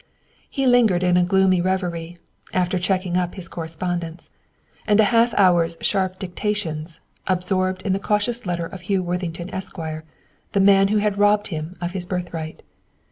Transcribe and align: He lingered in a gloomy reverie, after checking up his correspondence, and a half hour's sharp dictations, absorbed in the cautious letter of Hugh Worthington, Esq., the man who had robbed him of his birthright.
He 0.49 0.65
lingered 0.65 1.03
in 1.03 1.15
a 1.15 1.23
gloomy 1.23 1.61
reverie, 1.61 2.17
after 2.53 2.79
checking 2.79 3.17
up 3.17 3.35
his 3.35 3.47
correspondence, 3.47 4.31
and 4.87 4.99
a 4.99 5.03
half 5.13 5.31
hour's 5.35 5.77
sharp 5.79 6.17
dictations, 6.17 7.01
absorbed 7.27 7.83
in 7.83 7.93
the 7.93 7.99
cautious 7.99 8.47
letter 8.47 8.65
of 8.65 8.81
Hugh 8.81 9.03
Worthington, 9.03 9.53
Esq., 9.53 9.77
the 10.53 10.59
man 10.59 10.87
who 10.87 10.97
had 10.97 11.19
robbed 11.19 11.49
him 11.49 11.77
of 11.79 11.91
his 11.91 12.07
birthright. 12.07 12.63